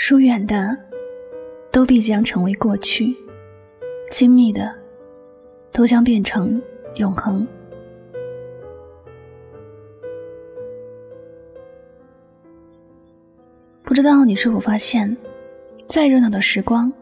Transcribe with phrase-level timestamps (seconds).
[0.00, 0.78] 疏远的，
[1.72, 3.12] 都必将成为过去；
[4.08, 4.72] 亲密的，
[5.72, 6.62] 都将变成
[6.94, 7.44] 永恒。
[13.82, 15.14] 不知道你是否发现，
[15.88, 16.92] 再热闹的时光，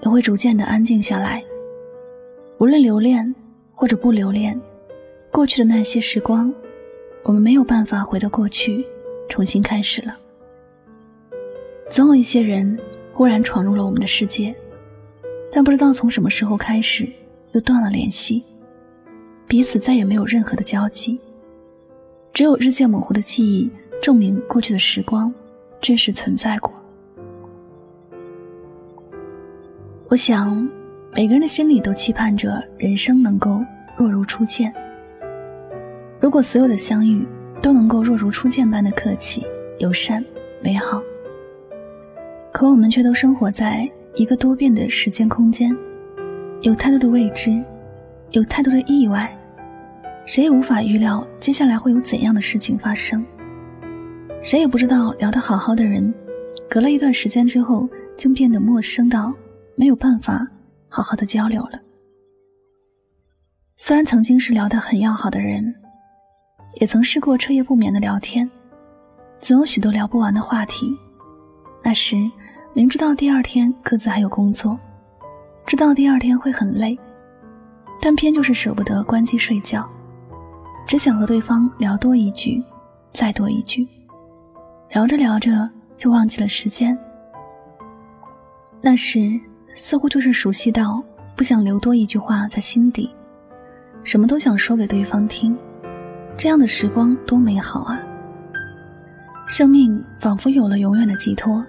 [0.00, 1.44] 也会逐渐的安静下来。
[2.58, 3.32] 无论留恋
[3.72, 4.60] 或者不留恋，
[5.30, 6.52] 过去的那些时光，
[7.22, 8.84] 我们没有办法回到过去，
[9.28, 10.18] 重新开始了。
[11.92, 12.78] 总有一些人
[13.12, 14.50] 忽然闯入了我们的世界，
[15.52, 17.06] 但不知道从什么时候开始
[17.52, 18.42] 又断了联系，
[19.46, 21.20] 彼此再也没有任何的交集，
[22.32, 23.70] 只有日渐模糊的记忆
[24.00, 25.30] 证明过去的时光
[25.82, 26.72] 真实存在过。
[30.08, 30.66] 我想，
[31.12, 33.62] 每个人的心里都期盼着人生能够
[33.98, 34.72] 若如初见。
[36.18, 37.28] 如果所有的相遇
[37.60, 39.44] 都能够若如初见般的客气、
[39.78, 40.24] 友善、
[40.62, 41.02] 美好。
[42.62, 45.76] 可我们却都生活在一个多变的时间空间，
[46.60, 47.60] 有太多的未知，
[48.30, 49.36] 有太多的意外，
[50.26, 53.26] 谁也无法预料接下来会有怎样的事情发生。
[54.44, 56.14] 谁也不知道聊得好好的人，
[56.70, 59.34] 隔了一段时间之后，竟变得陌生到
[59.74, 60.46] 没有办法
[60.88, 61.80] 好好的交流了。
[63.76, 65.74] 虽然曾经是聊得很要好的人，
[66.80, 68.48] 也曾试过彻夜不眠的聊天，
[69.40, 70.96] 总有许多聊不完的话题，
[71.82, 72.30] 那时。
[72.74, 74.78] 明知道第二天各自还有工作，
[75.66, 76.98] 知道第二天会很累，
[78.00, 79.86] 但偏就是舍不得关机睡觉，
[80.86, 82.62] 只想和对方聊多一句，
[83.12, 83.86] 再多一句，
[84.88, 85.68] 聊着聊着
[85.98, 86.98] 就忘记了时间。
[88.80, 89.38] 那时
[89.74, 91.02] 似乎就是熟悉到
[91.36, 93.14] 不想留多一句话在心底，
[94.02, 95.54] 什么都想说给对方听，
[96.38, 98.00] 这样的时光多美好啊！
[99.46, 101.62] 生命仿佛有了永远的寄托。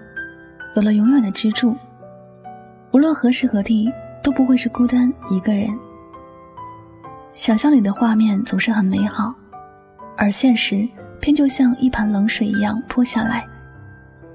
[0.74, 1.76] 有了永远的支柱，
[2.90, 3.92] 无论何时何地
[4.22, 5.68] 都不会是孤单一个人。
[7.32, 9.32] 想象里的画面总是很美好，
[10.16, 10.88] 而现实
[11.20, 13.46] 偏就像一盆冷水一样泼下来。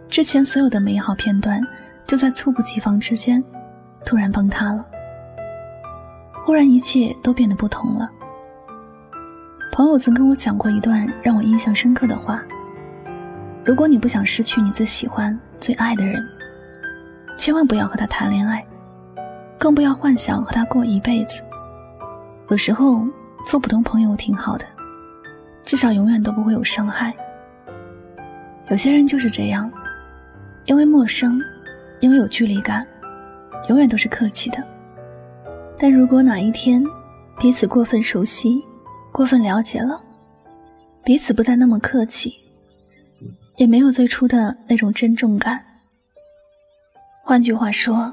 [0.08, 1.62] 之前所有的美好片段，
[2.08, 3.44] 就在猝不及防之间，
[4.06, 4.86] 突然崩塌了。
[6.46, 8.10] 忽然一切都变得不同了。
[9.74, 12.42] 朋友曾跟我讲过一段让我印象深刻的话：
[13.66, 15.38] 如果你不想失去你最喜欢。
[15.60, 16.26] 最爱的人，
[17.38, 18.66] 千万不要和他谈恋爱，
[19.58, 21.44] 更不要幻想和他过一辈子。
[22.48, 23.06] 有时候
[23.46, 24.66] 做普通朋友挺好的，
[25.66, 27.14] 至少永远都不会有伤害。
[28.70, 29.70] 有些人就是这样，
[30.64, 31.42] 因为陌生，
[32.00, 32.88] 因为有距离感，
[33.68, 34.64] 永远都是客气的。
[35.78, 36.82] 但如果哪一天
[37.38, 38.64] 彼此过分熟悉、
[39.12, 40.02] 过分了解了，
[41.04, 42.34] 彼此不再那么客气。
[43.60, 45.62] 也没有最初的那种珍重感。
[47.22, 48.12] 换句话说，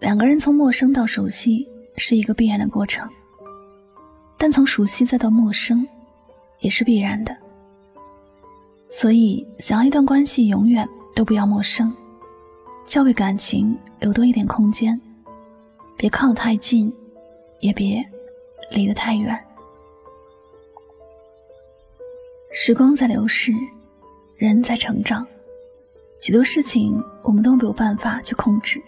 [0.00, 1.68] 两个人从陌生到熟悉
[1.98, 3.06] 是一个必然的过程，
[4.38, 5.86] 但从熟悉再到陌生，
[6.60, 7.36] 也是必然的。
[8.88, 11.94] 所以，想要一段关系永远都不要陌生，
[12.86, 14.98] 交给感情留多一点空间，
[15.98, 16.90] 别靠得太近，
[17.60, 18.02] 也别
[18.70, 19.38] 离得太远。
[22.54, 23.52] 时光在流逝。
[24.38, 25.26] 人在成长，
[26.20, 28.80] 许多事情我们都没有办法去控制。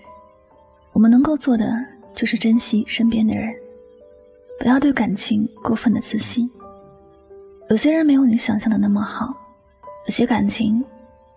[0.93, 1.75] 我们能够做的
[2.15, 3.53] 就是珍惜身边的人，
[4.61, 6.49] 不要对感情过分的自信。
[7.69, 9.35] 有些人没有你想象的那么好，
[10.07, 10.85] 有些感情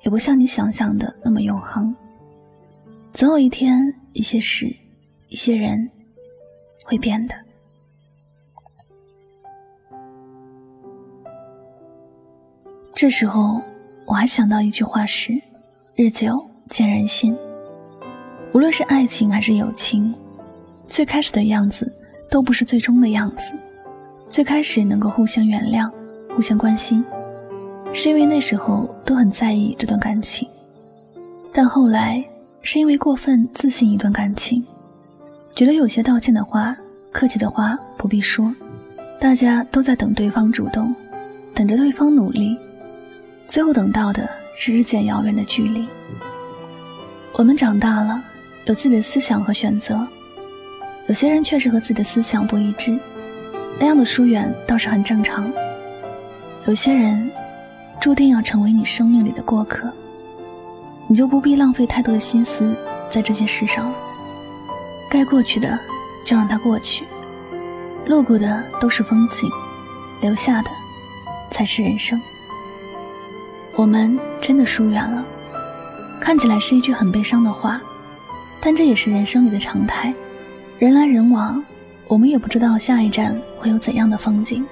[0.03, 1.95] 也不像你想象的那么永恒。
[3.15, 4.71] 总有一天，一些事，
[5.27, 5.89] 一些人
[6.85, 7.33] 会变的。
[12.93, 13.59] 这时候。
[14.05, 15.33] 我还想到一句话是
[15.95, 17.35] ：“日久见人心。”
[18.53, 20.13] 无论是爱情还是友情，
[20.87, 21.91] 最开始的样子
[22.29, 23.53] 都不是最终的样子。
[24.29, 25.89] 最开始能够互相原谅、
[26.35, 27.03] 互相关心，
[27.93, 30.47] 是因为那时候都很在意这段感情；
[31.51, 32.23] 但后来
[32.61, 34.65] 是因为过分自信一段感情，
[35.55, 36.75] 觉得有些道歉的话、
[37.11, 38.53] 客气的话不必说，
[39.19, 40.93] 大家都在等对方主动，
[41.53, 42.57] 等着对方努力，
[43.53, 45.87] 最后等到的是日渐遥远的距离。
[47.33, 48.19] 我们长大了，
[48.65, 50.07] 有自己的思想和选择，
[51.05, 52.97] 有些人确实和自己的思想不一致，
[53.79, 55.53] 那样的疏远倒是很正常。
[56.65, 57.31] 有些人
[58.01, 59.87] 注定要成为你生命里的过客，
[61.07, 62.75] 你就不必浪费太多的心思
[63.07, 63.95] 在这些事上了。
[65.11, 65.79] 该过去的
[66.25, 67.05] 就让它过去，
[68.07, 69.47] 路过的都是风景，
[70.21, 70.71] 留下的
[71.51, 72.19] 才是人生。
[73.75, 75.23] 我们真的疏远了，
[76.21, 77.81] 看起来是一句很悲伤的话，
[78.61, 80.13] 但这也是人生里的常态。
[80.77, 81.63] 人来人往，
[82.07, 84.65] 我们也不知道下一站会有怎样的风景。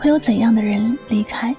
[0.00, 1.54] 会有怎样的人离开？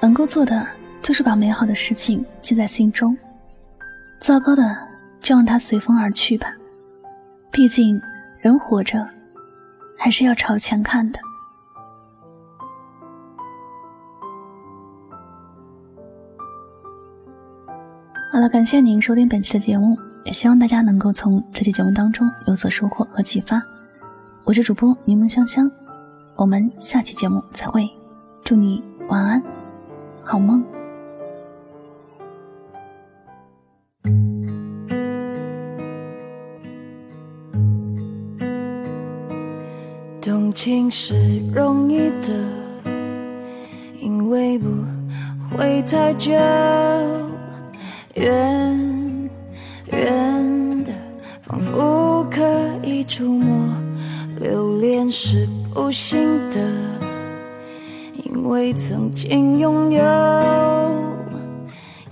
[0.00, 0.66] 能够做的
[1.02, 3.16] 就是把美好的事情记在心中，
[4.20, 4.76] 糟糕的
[5.20, 6.52] 就让它随风而去吧。
[7.50, 8.00] 毕竟
[8.40, 9.08] 人活着，
[9.96, 11.18] 还是要朝前看的。
[18.38, 23.60] 好了，感谢您收听本期的节目，也希望大家能够从这期节目当中有所收获和启发。
[24.44, 25.68] 我是主播柠檬香香。
[26.36, 27.90] 我们下期节目再会，
[28.44, 29.42] 祝你晚安，
[30.22, 30.64] 好梦。
[40.22, 42.32] 动情是容易的，
[44.00, 44.68] 因为不
[45.50, 46.32] 会太久，
[48.18, 49.30] 远
[49.92, 50.92] 远的，
[51.42, 52.42] 仿佛可
[52.82, 53.48] 以触摸，
[54.40, 55.48] 留恋是。
[55.78, 56.58] 不幸的，
[58.24, 60.02] 因为曾经拥有，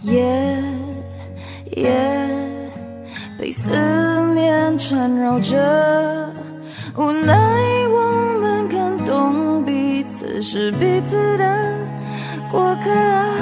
[0.02, 0.62] 也
[1.72, 2.28] 也
[3.36, 3.68] 被思
[4.34, 6.32] 念缠绕着，
[6.96, 7.34] 无奈
[7.90, 11.74] 我们感动彼此是彼此的
[12.52, 13.34] 过客啊，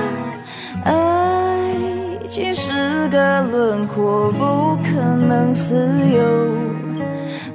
[2.34, 2.72] 其实
[3.10, 6.48] 个轮廓，不可能自由，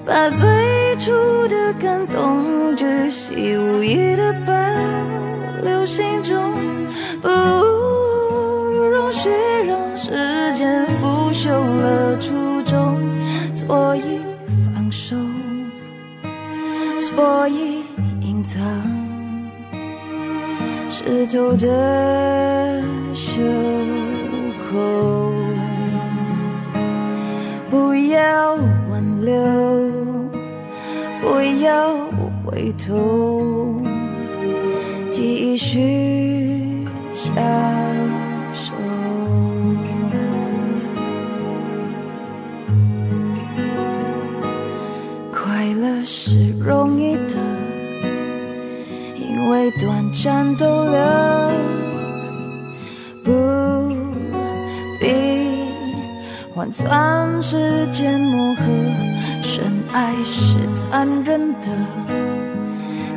[0.06, 1.12] 把最初
[1.50, 2.74] 的感动。
[2.78, 4.54] 巨细无遗的保
[5.62, 6.54] 留心中，
[7.22, 9.30] 不容许
[9.68, 13.02] 让时间腐朽了初衷，
[13.54, 14.22] 所以
[14.74, 15.14] 放手，
[16.98, 17.84] 所以
[18.22, 18.62] 隐藏
[20.90, 22.82] 湿透的
[23.14, 23.42] 手
[24.72, 25.34] 口，
[27.70, 28.56] 不要
[28.90, 29.34] 挽留，
[31.22, 31.98] 不要。
[32.46, 33.80] 回头，
[35.12, 37.36] 继续享
[38.54, 38.74] 受。
[45.32, 47.36] 快乐是容易的，
[49.16, 51.00] 因为短暂逗留，
[56.60, 58.64] 换算时间磨合。
[59.42, 59.64] 深
[59.94, 61.68] 爱是残忍的。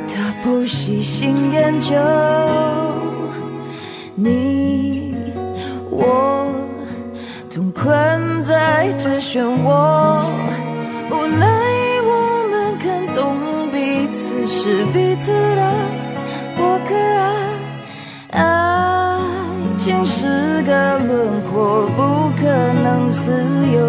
[0.07, 1.93] 他不喜新厌旧，
[4.15, 5.13] 你
[5.89, 6.47] 我
[7.53, 10.23] 同困在这漩涡，
[11.11, 11.62] 无奈
[19.83, 23.33] 心是个轮廓，不可能自
[23.73, 23.81] 由，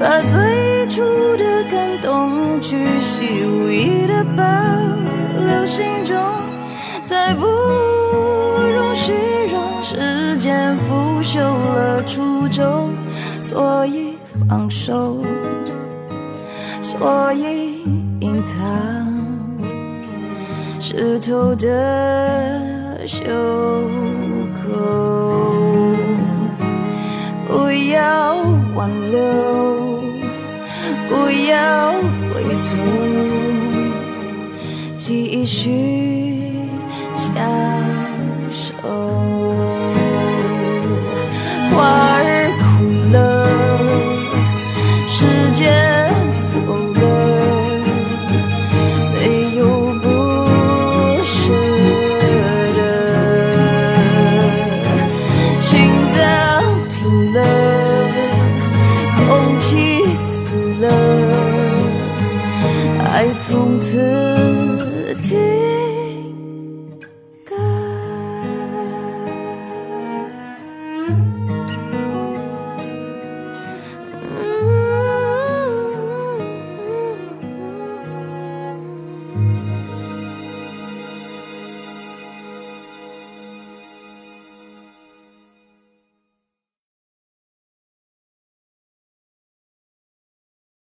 [0.00, 1.02] 把最初
[1.36, 4.42] 的感动巨细无遗的保。
[5.38, 6.16] 留心中，
[7.04, 9.12] 再不容许
[9.52, 12.90] 让时间腐朽了初衷，
[13.42, 14.16] 所以
[14.48, 15.22] 放手，
[16.80, 17.82] 所以
[18.20, 18.58] 隐藏
[20.80, 23.22] 湿透的袖，
[27.46, 28.36] 不要
[28.74, 29.18] 挽留，
[31.08, 31.12] 不
[31.48, 31.52] 要
[32.32, 32.70] 回头。
[34.96, 35.60] 继续
[37.14, 37.34] 相
[38.50, 38.72] 守，